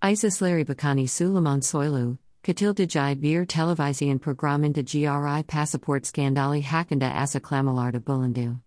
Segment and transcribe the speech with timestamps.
[0.00, 7.40] Isis Larry Bakani Süleyman Soylu, Katil Dejai Bir Televisian Programin GRI Passport Skandali Hakanda Asa
[7.40, 8.60] Klamalarda Bulandu.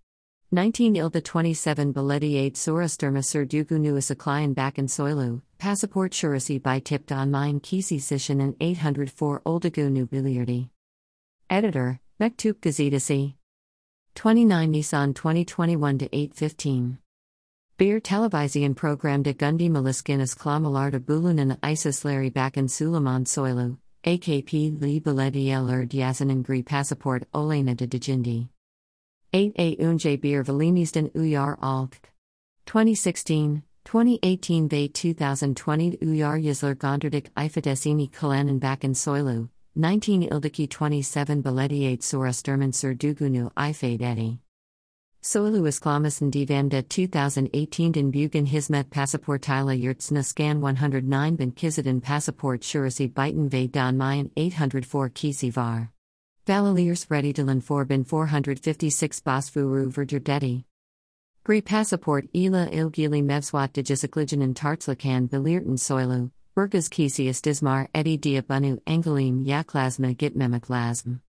[0.52, 6.80] 19 Ilda 27 Beledi 8 Sorasterma Sir Dugu Nuisa Klian Bakan Soylu, Passport Shurasi by
[6.80, 10.68] Tipped on Mine Kisi Sishan and 804 Oldagu Nu Biliardi.
[11.50, 13.36] Editor, Mektup Gazidasi.
[14.16, 16.98] 29 Nissan 2021 to 815.
[17.82, 25.00] Beer Televisian Program de Gundi Maliskinas Klamalarda Bulunan Isis Larry Bakan Süleyman Soylu, AKP Li
[25.00, 28.50] Beledi Eller Diasanan Gri Passport Olena de Dejindi.
[29.34, 32.12] 8a Unje Bir Valinistan Uyar Alk.
[32.68, 42.04] 2016, 2018 They 2020 Uyar Yizler Gondardik Ifadesini Kalanan Bakan Soylu, 19 Ildiki 27 Belediate
[42.04, 44.38] Sora Sturman Sir Dugunu Ifade Eddie.
[45.24, 52.62] Soylu Isklamas and Divamdet 2018 Den Bugan Hismet Passaportila Yurtsna Scan 109 Ben Kizidin Passport
[52.62, 55.90] Shurasi Biten Ve Don Mayan 804 Kisivar.
[56.48, 60.64] Valaliers ready to for bin 456 Bosfuru Verdurdeti.
[61.44, 69.46] Gri Passaport Ila Ilgili Mevswat Digisiklijanan Tartslakan Belirtan Soylu, Burkas Kisi Istismar Edi Diabunu Angelim
[69.46, 71.22] Yaklasma Gitmemek Lasm.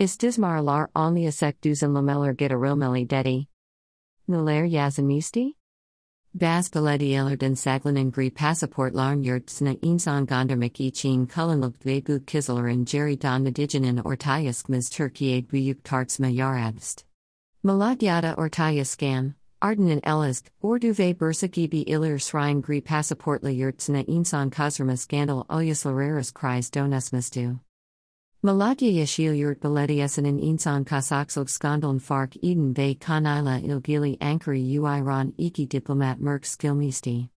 [0.00, 3.46] Istismar Lar Alniasek Duzen Lameller Gitaromeli Dedi.
[4.28, 5.52] Nuler Yazamisti?
[6.34, 13.14] Bas beledi den saglanen gri passaport larn yurtsna insan gondermik ichin kullanluk vegu kizlerin jerry
[13.14, 17.04] don medijanin ortayaskmaz turkiye buyuk tartsma yarabst.
[17.64, 26.34] Maladyada ortayaskan, Ardenin Elisk, Orduve Bursagibi ilir shrine gri passaportla yurtsna insan kazrma scandal oyuslareris
[26.34, 27.60] kris donusmastu.
[28.44, 35.66] Malatya yeshil yurt belediasanin insan kasakslog skandaln fark eden ve kanila ilgili ankari uiran iki
[35.66, 37.30] diplomat merk skilmisti.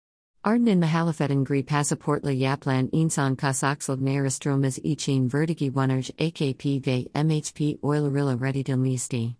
[0.42, 8.40] Ardenin mahalafetin gri passaportla yaplan insan kasakslog naristromas ichin verdigi wonarj akp ve mhp oilerilla
[8.40, 9.36] redidilmisti.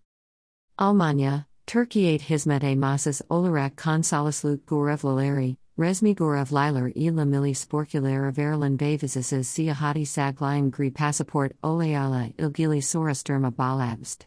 [0.79, 9.49] Almanya, Turkiyate hizmete masas olarak konsolosluq gorevlaleri, Resmi Gorev Liler ila mili sporkulera verilen bevizisas
[9.49, 14.23] siyahati saglayan gri passport oleala ilgili sorasturma balabst.